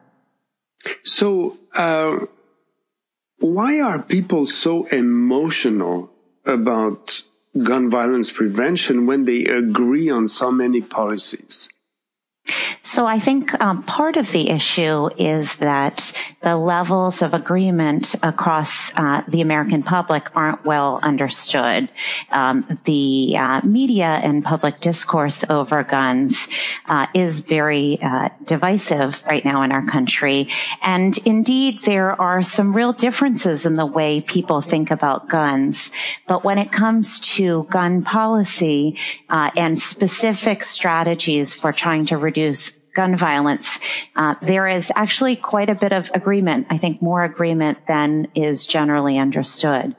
So, 1.02 1.58
uh, 1.74 2.26
why 3.38 3.80
are 3.80 4.02
people 4.02 4.46
so 4.46 4.84
emotional 4.86 6.10
about 6.46 7.22
gun 7.62 7.90
violence 7.90 8.32
prevention 8.32 9.06
when 9.06 9.26
they 9.26 9.44
agree 9.44 10.08
on 10.08 10.28
so 10.28 10.50
many 10.50 10.80
policies? 10.80 11.68
So 12.82 13.06
I 13.06 13.18
think 13.18 13.58
um, 13.62 13.82
part 13.84 14.18
of 14.18 14.30
the 14.30 14.50
issue 14.50 15.08
is 15.16 15.56
that 15.56 16.12
the 16.42 16.56
levels 16.56 17.22
of 17.22 17.32
agreement 17.32 18.14
across 18.22 18.94
uh, 18.98 19.22
the 19.26 19.40
American 19.40 19.82
public 19.82 20.30
aren't 20.36 20.62
well 20.66 21.00
understood. 21.02 21.88
Um, 22.30 22.78
the 22.84 23.36
uh, 23.38 23.62
media 23.64 24.20
and 24.22 24.44
public 24.44 24.80
discourse 24.80 25.44
over 25.48 25.82
guns 25.82 26.46
uh, 26.86 27.06
is 27.14 27.40
very 27.40 27.98
uh, 28.02 28.28
divisive 28.44 29.24
right 29.26 29.44
now 29.44 29.62
in 29.62 29.72
our 29.72 29.86
country, 29.86 30.48
and 30.82 31.16
indeed 31.24 31.78
there 31.80 32.20
are 32.20 32.42
some 32.42 32.76
real 32.76 32.92
differences 32.92 33.64
in 33.64 33.76
the 33.76 33.86
way 33.86 34.20
people 34.20 34.60
think 34.60 34.90
about 34.90 35.30
guns. 35.30 35.90
But 36.26 36.44
when 36.44 36.58
it 36.58 36.70
comes 36.70 37.18
to 37.36 37.66
gun 37.70 38.02
policy 38.02 38.98
uh, 39.30 39.50
and 39.56 39.78
specific 39.78 40.62
strategies 40.62 41.54
for 41.54 41.72
trying 41.72 42.04
to 42.06 42.18
reduce 42.18 42.33
gun 42.94 43.16
violence, 43.16 43.78
uh, 44.16 44.36
there 44.40 44.68
is 44.68 44.92
actually 44.94 45.36
quite 45.36 45.68
a 45.68 45.74
bit 45.74 45.92
of 45.92 46.10
agreement. 46.14 46.66
I 46.70 46.78
think 46.78 47.02
more 47.02 47.24
agreement 47.24 47.86
than 47.86 48.28
is 48.34 48.66
generally 48.66 49.18
understood. 49.18 49.96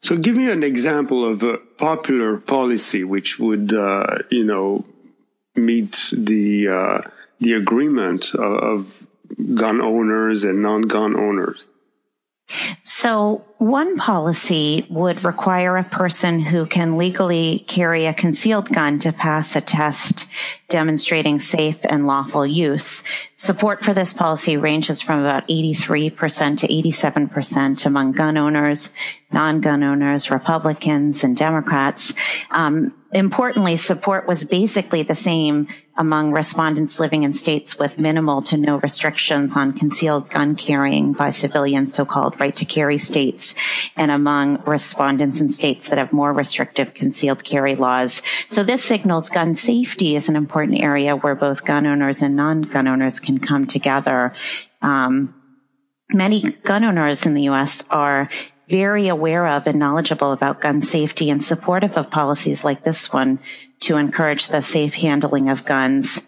So, 0.00 0.16
give 0.16 0.36
me 0.36 0.50
an 0.50 0.62
example 0.62 1.28
of 1.28 1.42
a 1.42 1.58
popular 1.76 2.36
policy 2.36 3.02
which 3.02 3.38
would, 3.40 3.72
uh, 3.74 4.18
you 4.30 4.44
know, 4.44 4.84
meet 5.56 6.12
the 6.12 6.68
uh, 6.68 7.10
the 7.40 7.54
agreement 7.54 8.34
of 8.34 9.04
gun 9.54 9.80
owners 9.80 10.44
and 10.44 10.62
non-gun 10.62 11.16
owners. 11.16 11.66
So, 12.82 13.44
one 13.58 13.96
policy 13.96 14.86
would 14.88 15.24
require 15.24 15.76
a 15.76 15.84
person 15.84 16.40
who 16.40 16.64
can 16.64 16.96
legally 16.96 17.64
carry 17.66 18.06
a 18.06 18.14
concealed 18.14 18.68
gun 18.70 18.98
to 19.00 19.12
pass 19.12 19.54
a 19.56 19.60
test 19.60 20.26
demonstrating 20.68 21.40
safe 21.40 21.80
and 21.84 22.06
lawful 22.06 22.46
use. 22.46 23.02
Support 23.36 23.84
for 23.84 23.92
this 23.92 24.12
policy 24.12 24.56
ranges 24.56 25.02
from 25.02 25.20
about 25.20 25.46
83% 25.48 26.58
to 26.58 26.68
87% 26.68 27.86
among 27.86 28.12
gun 28.12 28.36
owners, 28.36 28.92
non-gun 29.32 29.82
owners, 29.82 30.30
Republicans, 30.30 31.24
and 31.24 31.36
Democrats. 31.36 32.14
Um, 32.50 32.94
importantly, 33.12 33.76
support 33.76 34.26
was 34.26 34.44
basically 34.44 35.02
the 35.02 35.14
same 35.14 35.68
among 35.96 36.32
respondents 36.32 37.00
living 37.00 37.22
in 37.22 37.32
states 37.32 37.78
with 37.78 37.98
minimal 37.98 38.42
to 38.42 38.56
no 38.56 38.76
restrictions 38.78 39.56
on 39.56 39.72
concealed 39.72 40.28
gun 40.30 40.54
carrying 40.54 41.12
by 41.12 41.30
civilians, 41.30 41.94
so-called 41.94 42.38
right 42.38 42.54
to 42.54 42.64
carry 42.64 42.98
states, 42.98 43.54
and 43.96 44.10
among 44.10 44.62
respondents 44.64 45.40
in 45.40 45.50
states 45.50 45.88
that 45.88 45.98
have 45.98 46.12
more 46.12 46.32
restrictive 46.32 46.94
concealed 46.94 47.42
carry 47.42 47.74
laws. 47.74 48.22
So 48.46 48.62
this 48.62 48.84
signals 48.84 49.30
gun 49.30 49.56
safety 49.56 50.14
is 50.14 50.28
an 50.28 50.36
important 50.36 50.80
area 50.80 51.16
where 51.16 51.34
both 51.34 51.64
gun 51.64 51.86
owners 51.86 52.22
and 52.22 52.36
non-gun 52.36 52.86
owners 52.86 53.20
can 53.20 53.38
come 53.38 53.66
together. 53.66 54.34
Um, 54.82 55.34
many 56.12 56.42
gun 56.42 56.84
owners 56.84 57.26
in 57.26 57.34
the 57.34 57.42
U.S. 57.42 57.84
are 57.90 58.28
very 58.68 59.08
aware 59.08 59.46
of 59.46 59.66
and 59.66 59.78
knowledgeable 59.78 60.32
about 60.32 60.60
gun 60.60 60.82
safety 60.82 61.30
and 61.30 61.42
supportive 61.44 61.96
of 61.96 62.10
policies 62.10 62.64
like 62.64 62.82
this 62.82 63.12
one 63.12 63.38
to 63.80 63.96
encourage 63.96 64.48
the 64.48 64.60
safe 64.60 64.94
handling 64.94 65.48
of 65.48 65.64
guns. 65.64 66.24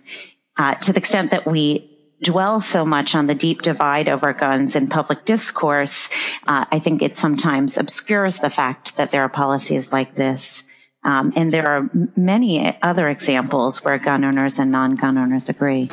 Uh, 0.57 0.75
to 0.75 0.93
the 0.93 0.99
extent 0.99 1.31
that 1.31 1.47
we 1.47 1.87
dwell 2.23 2.61
so 2.61 2.85
much 2.85 3.15
on 3.15 3.27
the 3.27 3.35
deep 3.35 3.63
divide 3.63 4.09
over 4.09 4.33
guns 4.33 4.77
in 4.77 4.89
public 4.89 5.25
discourse, 5.25 6.09
uh, 6.47 6.65
I 6.71 6.79
think 6.79 7.03
it 7.03 7.17
sometimes 7.17 7.79
obscures 7.79 8.39
the 8.39 8.51
fact 8.51 8.97
that 8.97 9.11
there 9.11 9.23
are 9.23 9.29
policies 9.29 9.93
like 9.93 10.15
this. 10.15 10.65
Um, 11.03 11.33
and 11.35 11.53
there 11.53 11.67
are 11.67 11.91
many 12.15 12.79
other 12.83 13.09
examples 13.09 13.83
where 13.83 13.99
gun 13.99 14.25
owners 14.25 14.59
and 14.59 14.71
non-gun 14.71 15.17
owners 15.17 15.49
agree. 15.49 15.89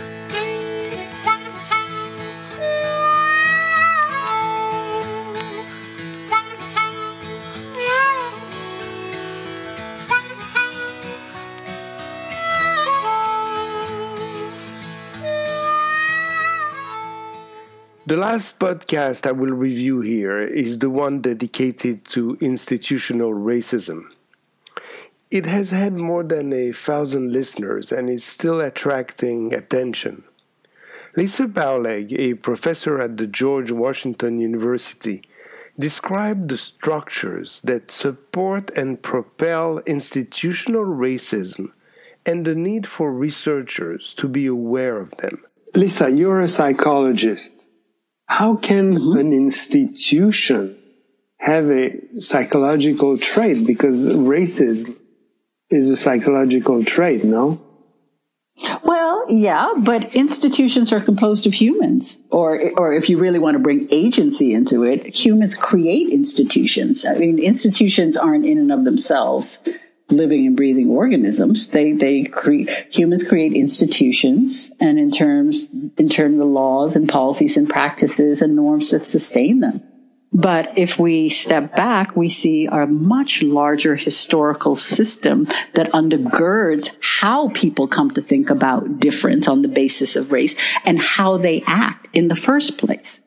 The 18.07 18.15
last 18.15 18.57
podcast 18.57 19.27
I 19.27 19.33
will 19.33 19.51
review 19.51 19.99
here 19.99 20.41
is 20.41 20.79
the 20.79 20.89
one 20.89 21.19
dedicated 21.19 22.05
to 22.11 22.37
institutional 22.39 23.33
racism. 23.33 24.05
It 25.29 25.45
has 25.45 25.71
had 25.71 25.91
more 25.91 26.23
than 26.23 26.53
a 26.53 26.71
thousand 26.71 27.33
listeners 27.33 27.91
and 27.91 28.09
is 28.09 28.23
still 28.23 28.61
attracting 28.61 29.53
attention. 29.53 30.23
Lisa 31.17 31.47
Bowleg, 31.47 32.17
a 32.17 32.35
professor 32.35 33.01
at 33.01 33.17
the 33.17 33.27
George 33.27 33.73
Washington 33.73 34.39
University, 34.39 35.21
described 35.77 36.47
the 36.47 36.57
structures 36.57 37.59
that 37.65 37.91
support 37.91 38.69
and 38.77 39.01
propel 39.01 39.79
institutional 39.79 40.85
racism 40.85 41.73
and 42.25 42.45
the 42.45 42.55
need 42.55 42.87
for 42.87 43.11
researchers 43.11 44.13
to 44.13 44.29
be 44.29 44.45
aware 44.45 44.97
of 45.01 45.11
them. 45.17 45.43
Lisa, 45.75 46.09
you're 46.09 46.39
a 46.39 46.47
psychologist. 46.47 47.65
How 48.27 48.55
can 48.57 48.97
an 49.17 49.33
institution 49.33 50.77
have 51.39 51.71
a 51.71 52.19
psychological 52.19 53.17
trait? 53.17 53.65
Because 53.65 54.05
racism 54.05 54.95
is 55.69 55.89
a 55.89 55.95
psychological 55.95 56.83
trait, 56.83 57.23
no? 57.23 57.61
Well, 58.83 59.25
yeah, 59.29 59.71
but 59.85 60.15
institutions 60.15 60.91
are 60.91 60.99
composed 60.99 61.45
of 61.47 61.53
humans, 61.53 62.17
or 62.31 62.71
or 62.77 62.93
if 62.93 63.07
you 63.09 63.17
really 63.17 63.39
want 63.39 63.55
to 63.55 63.59
bring 63.59 63.87
agency 63.91 64.53
into 64.53 64.83
it, 64.83 65.05
humans 65.05 65.53
create 65.53 66.09
institutions. 66.09 67.05
I 67.05 67.15
mean, 67.15 67.37
institutions 67.39 68.17
aren't 68.17 68.45
in 68.45 68.57
and 68.57 68.71
of 68.71 68.83
themselves 68.83 69.59
living 70.09 70.47
and 70.47 70.55
breathing 70.55 70.89
organisms. 70.89 71.67
They 71.67 71.91
they 71.91 72.23
create 72.23 72.69
humans 72.89 73.23
create 73.23 73.53
institutions, 73.53 74.71
and 74.79 74.97
in 74.99 75.11
terms 75.11 75.67
in 75.97 76.09
terms 76.09 76.39
of 76.39 76.47
laws 76.47 76.95
and 76.95 77.09
policies 77.09 77.57
and 77.57 77.69
practices 77.69 78.41
and 78.41 78.55
norms 78.55 78.91
that 78.91 79.05
sustain 79.05 79.59
them. 79.59 79.83
But 80.33 80.77
if 80.77 80.99
we 80.99 81.29
step 81.29 81.75
back, 81.75 82.15
we 82.15 82.27
see 82.29 82.65
a 82.65 82.85
much 82.85 83.41
larger 83.41 83.95
historical 83.95 84.75
system 84.75 85.45
that 85.73 85.91
undergirds 85.93 86.95
how 86.99 87.49
people 87.49 87.87
come 87.87 88.11
to 88.11 88.21
think 88.21 88.49
about 88.49 88.99
difference 88.99 89.47
on 89.47 89.61
the 89.61 89.67
basis 89.69 90.15
of 90.15 90.31
race 90.31 90.55
and 90.83 90.99
how 90.99 91.37
they 91.37 91.63
act 91.65 92.09
in 92.13 92.27
the 92.27 92.35
first 92.35 92.77
place. 92.77 93.21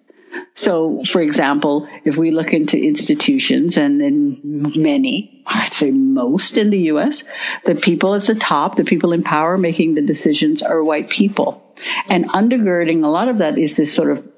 So, 0.54 1.02
for 1.04 1.22
example, 1.22 1.88
if 2.04 2.16
we 2.16 2.30
look 2.30 2.52
into 2.52 2.78
institutions 2.78 3.76
and 3.76 4.02
in 4.02 4.38
many, 4.76 5.42
I'd 5.46 5.72
say 5.72 5.90
most 5.90 6.56
in 6.56 6.70
the 6.70 6.82
US, 6.92 7.24
the 7.64 7.74
people 7.74 8.14
at 8.14 8.24
the 8.24 8.34
top, 8.34 8.76
the 8.76 8.84
people 8.84 9.12
in 9.12 9.22
power 9.22 9.56
making 9.56 9.94
the 9.94 10.02
decisions 10.02 10.62
are 10.62 10.84
white 10.84 11.08
people. 11.08 11.74
And 12.08 12.28
undergirding 12.30 13.04
a 13.04 13.08
lot 13.08 13.28
of 13.28 13.38
that 13.38 13.58
is 13.58 13.76
this 13.76 13.92
sort 13.92 14.10
of 14.10 14.28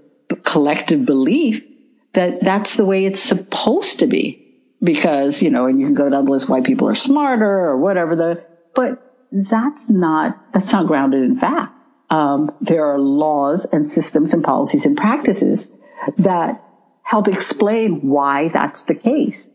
collective 0.44 1.04
belief 1.04 1.64
that 2.12 2.40
that's 2.40 2.76
the 2.76 2.84
way 2.84 3.04
it's 3.04 3.20
supposed 3.20 3.98
to 3.98 4.06
be. 4.06 4.38
Because, 4.82 5.42
you 5.42 5.50
know, 5.50 5.66
and 5.66 5.80
you 5.80 5.86
can 5.86 5.94
go 5.94 6.08
down 6.08 6.24
the 6.24 6.32
list, 6.32 6.48
white 6.48 6.64
people 6.64 6.88
are 6.88 6.94
smarter 6.94 7.46
or 7.46 7.78
whatever 7.78 8.16
the, 8.16 8.44
but 8.74 9.00
that's 9.30 9.88
not, 9.90 10.52
that's 10.52 10.72
not 10.72 10.88
grounded 10.88 11.22
in 11.22 11.36
fact. 11.36 11.72
Um, 12.10 12.50
there 12.60 12.84
are 12.86 12.98
laws 12.98 13.64
and 13.66 13.88
systems 13.88 14.34
and 14.34 14.42
policies 14.42 14.84
and 14.84 14.96
practices 14.96 15.72
that 16.18 16.62
help 17.02 17.28
explain 17.28 18.00
why 18.08 18.48
that's 18.48 18.82
the 18.82 18.94
case. 18.94 19.48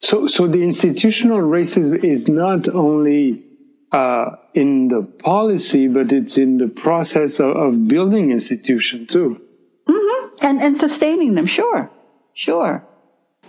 So, 0.00 0.26
so 0.26 0.46
the 0.46 0.62
institutional 0.62 1.38
racism 1.38 2.02
is 2.04 2.28
not 2.28 2.68
only 2.68 3.44
uh, 3.92 4.36
in 4.54 4.88
the 4.88 5.02
policy, 5.02 5.88
but 5.88 6.12
it's 6.12 6.36
in 6.38 6.58
the 6.58 6.68
process 6.68 7.40
of, 7.40 7.56
of 7.56 7.88
building 7.88 8.30
institution 8.30 9.06
too. 9.06 9.40
Mm-hmm. 9.88 10.46
And, 10.46 10.60
and 10.60 10.76
sustaining 10.76 11.34
them, 11.34 11.46
sure, 11.46 11.90
sure. 12.34 12.84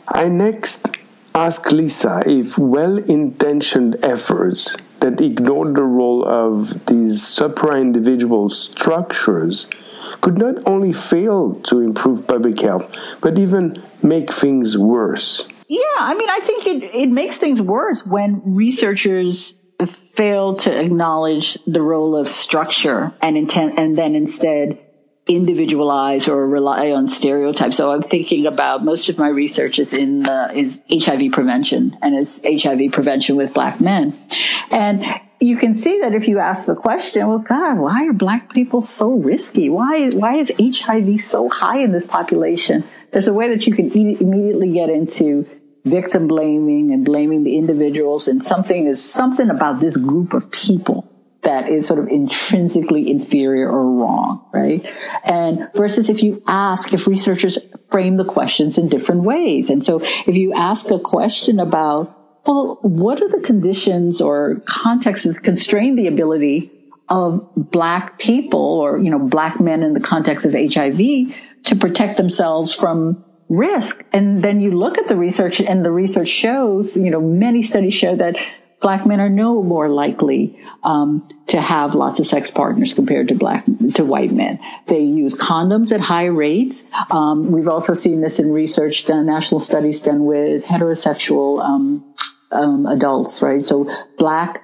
I 0.08 0.30
next 0.30 0.90
ask 1.36 1.72
Lisa 1.72 2.24
if 2.26 2.58
well 2.58 2.98
intentioned 2.98 3.98
efforts 4.04 4.76
that 5.00 5.22
ignore 5.22 5.72
the 5.72 5.84
role 5.84 6.26
of 6.26 6.86
these 6.88 7.22
supra 7.22 7.80
individual 7.80 8.50
structures 8.50 9.68
could 10.22 10.38
not 10.38 10.56
only 10.68 10.94
fail 10.94 11.56
to 11.66 11.80
improve 11.80 12.28
public 12.28 12.60
health, 12.60 12.94
but 13.22 13.38
even 13.38 13.82
make 14.02 14.32
things 14.32 14.78
worse. 14.78 15.48
Yeah, 15.68 15.82
I 16.00 16.16
mean, 16.16 16.30
I 16.30 16.40
think 16.40 16.66
it, 16.66 16.84
it 16.96 17.10
makes 17.10 17.38
things 17.38 17.62
worse 17.62 18.06
when 18.06 18.42
researchers 18.56 19.54
fail 20.16 20.56
to 20.56 20.80
acknowledge 20.80 21.58
the 21.68 21.82
role 21.82 22.16
of 22.16 22.28
structure 22.28 23.14
and 23.22 23.38
intent, 23.38 23.78
and 23.78 23.98
then 23.98 24.16
instead 24.16 24.80
individualize 25.28 26.28
or 26.28 26.48
rely 26.48 26.92
on 26.92 27.06
stereotypes. 27.06 27.76
So 27.76 27.92
I'm 27.92 28.02
thinking 28.02 28.46
about 28.46 28.84
most 28.84 29.10
of 29.10 29.18
my 29.18 29.28
research 29.28 29.78
is 29.78 29.94
in 29.94 30.28
uh, 30.28 30.52
is 30.56 30.82
HIV 30.90 31.32
prevention, 31.32 31.98
and 32.02 32.16
it's 32.16 32.42
HIV 32.44 32.92
prevention 32.92 33.36
with 33.36 33.54
Black 33.54 33.82
men, 33.82 34.18
and 34.72 35.06
you 35.40 35.58
can 35.58 35.76
see 35.76 36.00
that 36.02 36.14
if 36.14 36.28
you 36.28 36.40
ask 36.40 36.66
the 36.66 36.76
question, 36.76 37.28
well, 37.28 37.40
God, 37.40 37.78
why 37.78 38.08
are 38.08 38.14
Black 38.14 38.54
people 38.54 38.82
so 38.82 39.14
risky? 39.14 39.70
Why 39.70 40.10
why 40.10 40.38
is 40.38 40.52
HIV 40.58 41.22
so 41.22 41.50
high 41.50 41.80
in 41.80 41.92
this 41.92 42.08
population? 42.08 42.84
There's 43.12 43.28
a 43.28 43.34
way 43.34 43.50
that 43.50 43.68
you 43.68 43.74
can 43.74 43.92
immediately 43.92 44.72
get 44.72 44.90
into 44.90 45.48
victim 45.86 46.28
blaming 46.28 46.92
and 46.92 47.06
blaming 47.06 47.44
the 47.44 47.58
individuals 47.58 48.28
and 48.28 48.44
something 48.44 48.88
is 48.88 49.04
something 49.04 49.50
about 49.50 49.80
this 49.80 49.96
group 49.96 50.34
of 50.34 50.52
people 50.52 51.10
that 51.44 51.70
is 51.70 51.88
sort 51.88 52.00
of 52.00 52.10
intrinsically 52.10 53.10
inferior 53.10 53.70
or 53.70 53.90
wrong, 53.90 54.46
right? 54.54 54.86
And 55.24 55.70
versus 55.74 56.10
if 56.10 56.22
you 56.22 56.44
ask, 56.46 56.94
if 56.94 57.08
researchers 57.08 57.58
frame 57.90 58.18
the 58.18 58.26
questions 58.26 58.78
in 58.78 58.90
different 58.90 59.22
ways. 59.22 59.70
And 59.70 59.82
so 59.84 60.02
if 60.02 60.36
you 60.36 60.54
ask 60.54 60.92
a 60.92 61.00
question 61.00 61.62
about, 61.62 62.17
well, 62.48 62.80
what 62.82 63.22
are 63.22 63.28
the 63.28 63.42
conditions 63.42 64.22
or 64.22 64.62
contexts 64.66 65.28
that 65.28 65.44
constrain 65.44 65.96
the 65.96 66.08
ability 66.08 66.72
of 67.10 67.48
black 67.56 68.18
people 68.18 68.60
or, 68.60 69.00
you 69.00 69.10
know, 69.10 69.20
black 69.20 69.60
men 69.60 69.84
in 69.84 69.94
the 69.94 70.00
context 70.00 70.46
of 70.46 70.54
HIV 70.54 70.98
to 71.64 71.76
protect 71.76 72.18
themselves 72.18 72.74
from 72.74 73.24
risk. 73.50 74.04
And 74.12 74.42
then 74.42 74.62
you 74.62 74.72
look 74.72 74.98
at 74.98 75.08
the 75.08 75.16
research 75.16 75.62
and 75.62 75.86
the 75.86 75.92
research 75.92 76.28
shows, 76.28 76.98
you 76.98 77.10
know, 77.10 77.22
many 77.22 77.64
studies 77.64 77.94
show 77.94 78.16
that 78.16 78.36
black 78.82 79.06
men 79.06 79.20
are 79.20 79.30
no 79.30 79.64
more 79.64 79.90
likely 79.90 80.60
um, 80.84 81.28
to 81.48 81.60
have 81.60 81.96
lots 81.96 82.20
of 82.20 82.28
sex 82.28 82.52
partners 82.52 82.94
compared 82.94 83.30
to 83.30 83.36
black 83.36 83.66
to 83.96 84.06
white 84.06 84.32
men. 84.32 84.60
They 84.88 85.02
use 85.02 85.34
condoms 85.34 85.92
at 85.92 86.02
high 86.02 86.26
rates. 86.26 86.86
Um, 87.10 87.52
we've 87.52 87.70
also 87.70 87.94
seen 87.94 88.22
this 88.22 88.40
in 88.40 88.52
research 88.52 89.06
done, 89.06 89.26
national 89.26 89.62
studies 89.62 90.02
done 90.02 90.26
with 90.26 90.66
heterosexual 90.66 91.64
um, 91.64 92.07
um 92.52 92.86
adults, 92.86 93.42
right? 93.42 93.66
So 93.66 93.90
black 94.18 94.64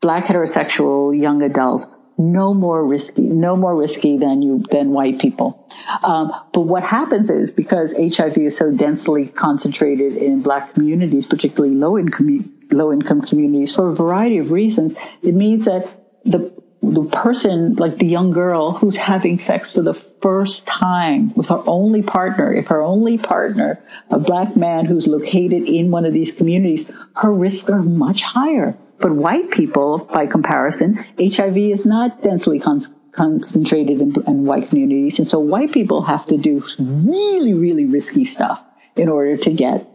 black 0.00 0.24
heterosexual 0.24 1.18
young 1.18 1.42
adults 1.42 1.86
no 2.16 2.54
more 2.54 2.84
risky, 2.86 3.22
no 3.22 3.56
more 3.56 3.74
risky 3.74 4.16
than 4.18 4.40
you 4.42 4.62
than 4.70 4.90
white 4.90 5.18
people. 5.18 5.68
Um, 6.02 6.32
but 6.52 6.62
what 6.62 6.84
happens 6.84 7.28
is 7.28 7.52
because 7.52 7.92
HIV 7.94 8.38
is 8.38 8.56
so 8.56 8.70
densely 8.70 9.26
concentrated 9.26 10.16
in 10.16 10.40
black 10.40 10.74
communities, 10.74 11.26
particularly 11.26 11.74
low 11.74 11.98
income 11.98 12.52
low 12.70 12.92
income 12.92 13.22
communities, 13.22 13.74
for 13.74 13.88
a 13.88 13.94
variety 13.94 14.38
of 14.38 14.50
reasons, 14.52 14.94
it 15.22 15.34
means 15.34 15.64
that 15.64 15.88
the 16.24 16.52
the 16.92 17.04
person, 17.04 17.74
like 17.74 17.98
the 17.98 18.06
young 18.06 18.30
girl 18.30 18.72
who's 18.72 18.96
having 18.96 19.38
sex 19.38 19.72
for 19.72 19.82
the 19.82 19.94
first 19.94 20.66
time 20.66 21.32
with 21.34 21.48
her 21.48 21.62
only 21.66 22.02
partner, 22.02 22.52
if 22.52 22.68
her 22.68 22.82
only 22.82 23.18
partner, 23.18 23.80
a 24.10 24.18
black 24.18 24.56
man 24.56 24.86
who's 24.86 25.06
located 25.06 25.64
in 25.64 25.90
one 25.90 26.04
of 26.04 26.12
these 26.12 26.32
communities, 26.32 26.90
her 27.16 27.32
risks 27.32 27.68
are 27.70 27.82
much 27.82 28.22
higher 28.22 28.76
but 29.04 29.12
white 29.12 29.50
people, 29.50 29.98
by 29.98 30.26
comparison, 30.26 31.04
HIV 31.18 31.58
is 31.58 31.84
not 31.84 32.22
densely 32.22 32.58
con- 32.58 32.80
concentrated 33.12 34.00
in, 34.00 34.14
in 34.26 34.46
white 34.46 34.68
communities. 34.68 35.18
And 35.18 35.28
so 35.28 35.38
white 35.38 35.72
people 35.72 36.02
have 36.02 36.26
to 36.26 36.36
do 36.38 36.64
really, 36.78 37.54
really 37.54 37.84
risky 37.84 38.24
stuff 38.24 38.64
in 38.96 39.08
order 39.08 39.36
to 39.36 39.52
get 39.52 39.86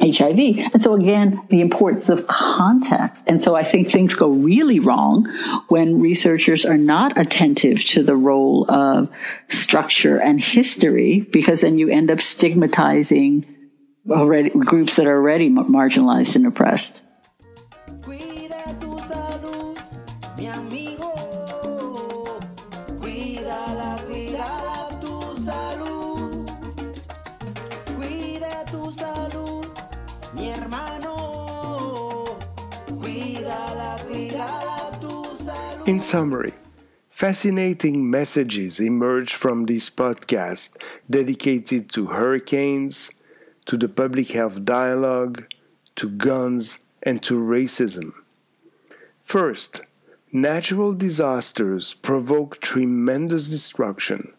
HIV. 0.00 0.38
And 0.72 0.82
so 0.82 0.94
again, 0.94 1.40
the 1.48 1.60
importance 1.60 2.08
of 2.08 2.26
context. 2.26 3.24
And 3.28 3.40
so 3.40 3.54
I 3.54 3.62
think 3.62 3.90
things 3.90 4.14
go 4.14 4.28
really 4.28 4.80
wrong 4.80 5.26
when 5.68 6.00
researchers 6.00 6.66
are 6.66 6.76
not 6.76 7.16
attentive 7.16 7.84
to 7.86 8.02
the 8.02 8.16
role 8.16 8.68
of 8.68 9.08
structure 9.48 10.18
and 10.18 10.40
history, 10.40 11.20
because 11.20 11.60
then 11.60 11.78
you 11.78 11.90
end 11.90 12.10
up 12.10 12.20
stigmatizing 12.20 13.46
already 14.10 14.50
groups 14.50 14.96
that 14.96 15.06
are 15.06 15.16
already 15.16 15.48
marginalized 15.48 16.36
and 16.36 16.46
oppressed. 16.46 17.02
In 35.86 36.00
summary, 36.00 36.54
fascinating 37.10 38.08
messages 38.10 38.80
emerge 38.80 39.34
from 39.34 39.66
this 39.66 39.90
podcast 39.90 40.70
dedicated 41.10 41.92
to 41.92 42.06
hurricanes, 42.06 43.10
to 43.66 43.76
the 43.76 43.90
public 43.90 44.30
health 44.30 44.64
dialogue, 44.64 45.44
to 45.96 46.08
guns, 46.08 46.78
and 47.02 47.22
to 47.24 47.34
racism. 47.34 48.14
First, 49.22 49.82
natural 50.32 50.94
disasters 50.94 51.92
provoke 51.92 52.62
tremendous 52.62 53.50
destruction, 53.50 54.32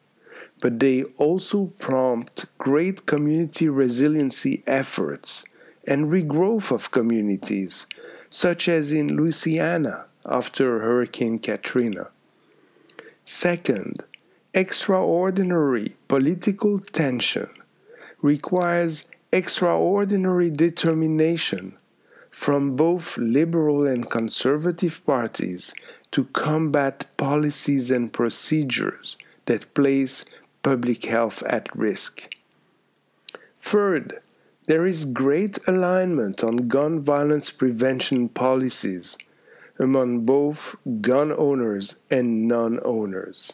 but 0.61 0.79
they 0.79 1.03
also 1.17 1.67
prompt 1.77 2.45
great 2.57 3.05
community 3.05 3.69
resiliency 3.69 4.63
efforts 4.65 5.43
and 5.87 6.07
regrowth 6.07 6.71
of 6.71 6.89
communities, 6.89 7.85
such 8.31 8.67
as 8.67 8.89
in 8.89 9.15
Louisiana 9.15 10.04
after 10.25 10.79
Hurricane 10.79 11.39
Katrina. 11.39 12.07
Second, 13.25 14.03
extraordinary 14.53 15.95
political 16.07 16.79
tension 16.79 17.49
requires 18.21 19.05
extraordinary 19.31 20.49
determination 20.49 21.77
from 22.31 22.75
both 22.75 23.17
liberal 23.17 23.85
and 23.85 24.09
conservative 24.09 25.05
parties 25.05 25.73
to 26.11 26.25
combat 26.25 27.05
policies 27.17 27.91
and 27.91 28.13
procedures 28.13 29.17
that 29.45 29.73
place 29.73 30.25
public 30.63 31.05
health 31.05 31.43
at 31.43 31.73
risk. 31.75 32.33
Third, 33.59 34.19
there 34.67 34.85
is 34.85 35.05
great 35.05 35.59
alignment 35.67 36.43
on 36.43 36.67
gun 36.67 37.01
violence 37.01 37.51
prevention 37.51 38.29
policies 38.29 39.17
among 39.79 40.25
both 40.25 40.75
gun 41.01 41.31
owners 41.31 41.99
and 42.09 42.47
non 42.47 42.79
owners. 42.83 43.51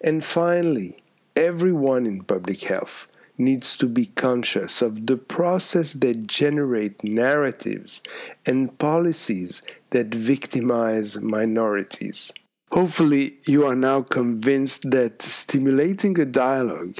And 0.00 0.24
finally, 0.24 1.02
everyone 1.36 2.06
in 2.06 2.24
public 2.24 2.62
health 2.62 3.06
needs 3.36 3.76
to 3.76 3.86
be 3.86 4.06
conscious 4.06 4.80
of 4.80 5.06
the 5.06 5.16
process 5.16 5.92
that 5.94 6.26
generate 6.26 7.02
narratives 7.02 8.00
and 8.46 8.78
policies 8.78 9.62
that 9.90 10.14
victimize 10.14 11.16
minorities. 11.16 12.32
Hopefully, 12.72 13.38
you 13.46 13.66
are 13.66 13.74
now 13.74 14.02
convinced 14.02 14.90
that 14.90 15.22
stimulating 15.22 16.18
a 16.18 16.24
dialogue, 16.24 16.98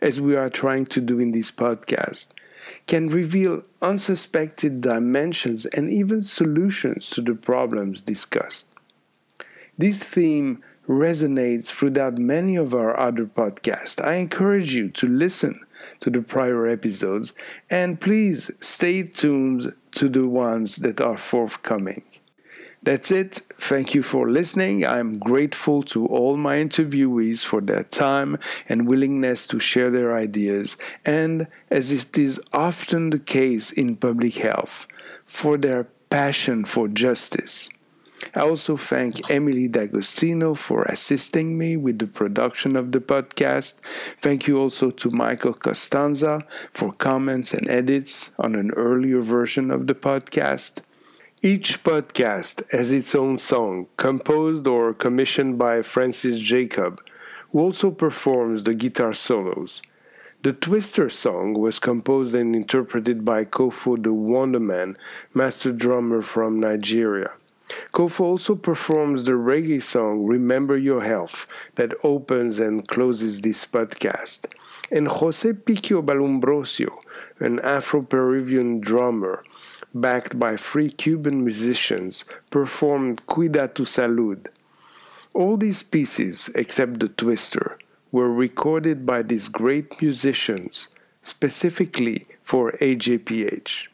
as 0.00 0.20
we 0.20 0.36
are 0.36 0.50
trying 0.50 0.86
to 0.86 1.00
do 1.00 1.18
in 1.18 1.32
this 1.32 1.50
podcast, 1.50 2.28
can 2.86 3.08
reveal 3.08 3.62
unsuspected 3.82 4.80
dimensions 4.80 5.66
and 5.66 5.90
even 5.90 6.22
solutions 6.22 7.10
to 7.10 7.20
the 7.20 7.34
problems 7.34 8.00
discussed. 8.00 8.66
This 9.78 9.98
theme 9.98 10.62
resonates 10.88 11.70
throughout 11.70 12.18
many 12.18 12.56
of 12.56 12.72
our 12.72 12.98
other 12.98 13.24
podcasts. 13.24 14.02
I 14.04 14.14
encourage 14.14 14.74
you 14.74 14.88
to 14.90 15.06
listen 15.08 15.60
to 16.00 16.10
the 16.10 16.22
prior 16.22 16.66
episodes 16.66 17.32
and 17.70 18.00
please 18.00 18.50
stay 18.58 19.02
tuned 19.02 19.74
to 19.92 20.08
the 20.08 20.26
ones 20.26 20.76
that 20.76 21.00
are 21.00 21.18
forthcoming. 21.18 22.02
That's 22.86 23.10
it. 23.10 23.40
Thank 23.58 23.96
you 23.96 24.04
for 24.04 24.30
listening. 24.30 24.86
I'm 24.86 25.18
grateful 25.18 25.82
to 25.90 26.06
all 26.06 26.36
my 26.36 26.58
interviewees 26.58 27.44
for 27.44 27.60
their 27.60 27.82
time 27.82 28.36
and 28.68 28.88
willingness 28.88 29.44
to 29.48 29.58
share 29.58 29.90
their 29.90 30.16
ideas, 30.16 30.76
and 31.04 31.48
as 31.68 31.90
it 31.90 32.16
is 32.16 32.40
often 32.52 33.10
the 33.10 33.18
case 33.18 33.72
in 33.72 33.96
public 33.96 34.34
health, 34.34 34.86
for 35.26 35.58
their 35.58 35.88
passion 36.10 36.64
for 36.64 36.86
justice. 36.86 37.68
I 38.36 38.42
also 38.42 38.76
thank 38.76 39.32
Emily 39.32 39.66
D'Agostino 39.66 40.54
for 40.54 40.84
assisting 40.84 41.58
me 41.58 41.76
with 41.76 41.98
the 41.98 42.06
production 42.06 42.76
of 42.76 42.92
the 42.92 43.00
podcast. 43.00 43.74
Thank 44.20 44.46
you 44.46 44.60
also 44.60 44.92
to 44.92 45.10
Michael 45.10 45.54
Costanza 45.54 46.46
for 46.70 46.92
comments 46.92 47.52
and 47.52 47.68
edits 47.68 48.30
on 48.38 48.54
an 48.54 48.70
earlier 48.76 49.22
version 49.22 49.72
of 49.72 49.88
the 49.88 49.94
podcast. 49.96 50.82
Each 51.42 51.84
podcast 51.84 52.62
has 52.72 52.90
its 52.90 53.14
own 53.14 53.36
song, 53.36 53.88
composed 53.98 54.66
or 54.66 54.94
commissioned 54.94 55.58
by 55.58 55.82
Francis 55.82 56.40
Jacob, 56.40 57.02
who 57.52 57.60
also 57.60 57.90
performs 57.90 58.62
the 58.62 58.72
guitar 58.72 59.12
solos. 59.12 59.82
The 60.42 60.54
Twister 60.54 61.10
song 61.10 61.52
was 61.52 61.78
composed 61.78 62.34
and 62.34 62.56
interpreted 62.56 63.22
by 63.22 63.44
Kofo 63.44 64.02
the 64.02 64.14
Wonderman, 64.14 64.96
master 65.34 65.72
drummer 65.72 66.22
from 66.22 66.58
Nigeria. 66.58 67.32
Kofo 67.92 68.20
also 68.20 68.54
performs 68.54 69.24
the 69.24 69.32
reggae 69.32 69.82
song 69.82 70.24
Remember 70.24 70.78
Your 70.78 71.02
Health 71.02 71.46
that 71.74 71.92
opens 72.02 72.58
and 72.58 72.88
closes 72.88 73.42
this 73.42 73.66
podcast. 73.66 74.46
And 74.90 75.06
Jose 75.06 75.52
Piquio 75.52 76.02
Ballumbrosio, 76.02 76.96
an 77.40 77.60
Afro 77.60 78.00
Peruvian 78.00 78.80
drummer, 78.80 79.44
backed 80.00 80.38
by 80.38 80.56
three 80.56 80.90
Cuban 80.90 81.42
musicians, 81.42 82.24
performed 82.50 83.26
Cuida 83.26 83.72
tu 83.72 83.84
Salud. 83.84 84.46
All 85.34 85.56
these 85.56 85.82
pieces, 85.82 86.50
except 86.54 87.00
the 87.00 87.08
Twister, 87.08 87.78
were 88.12 88.32
recorded 88.32 89.04
by 89.04 89.22
these 89.22 89.48
great 89.48 90.00
musicians 90.00 90.88
specifically 91.22 92.26
for 92.42 92.72
AJPH. 92.72 93.88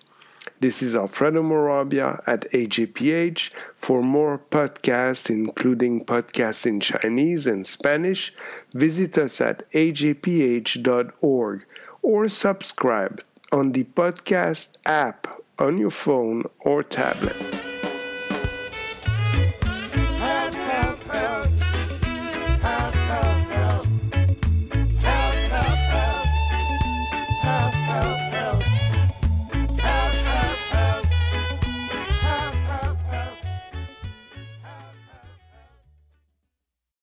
This 0.60 0.80
is 0.80 0.94
Alfredo 0.94 1.42
Morabia 1.42 2.22
at 2.24 2.48
AJPH. 2.52 3.50
For 3.74 4.00
more 4.02 4.38
podcasts, 4.38 5.28
including 5.28 6.04
podcasts 6.04 6.66
in 6.66 6.78
Chinese 6.78 7.48
and 7.48 7.66
Spanish, 7.66 8.32
visit 8.72 9.18
us 9.18 9.40
at 9.40 9.68
ajph.org 9.72 11.64
or 12.02 12.28
subscribe 12.28 13.24
on 13.50 13.72
the 13.72 13.84
podcast 13.84 14.68
app 14.86 15.41
on 15.62 15.78
your 15.78 15.90
phone 15.90 16.42
or 16.58 16.82
tablet. 16.82 17.71